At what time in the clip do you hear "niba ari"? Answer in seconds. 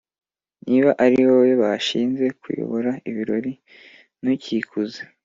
0.69-1.17